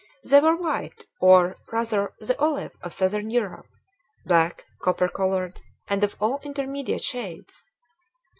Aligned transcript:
They 0.23 0.39
were 0.39 0.57
white, 0.57 1.05
or, 1.19 1.57
rather, 1.71 2.15
the 2.19 2.35
olive 2.39 2.71
of 2.81 2.91
southern 2.91 3.29
Europe, 3.29 3.67
black, 4.25 4.65
copper 4.81 5.07
colored, 5.07 5.61
and 5.87 6.03
of 6.03 6.15
all 6.19 6.39
intermediate 6.43 7.03
shades. 7.03 7.65